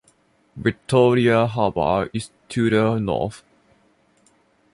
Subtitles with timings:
[0.55, 3.43] Victoria Harbour is to the north.